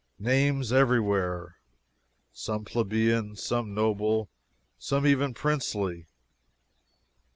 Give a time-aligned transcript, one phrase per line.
[0.17, 1.57] Names everywhere!
[2.33, 4.31] some plebeian, some noble,
[4.79, 6.07] some even princely.